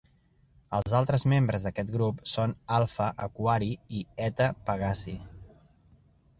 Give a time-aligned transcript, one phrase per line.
[0.77, 5.19] Els altres membres d'aquest grup són Alpha Aquarii i Eta Pegasi.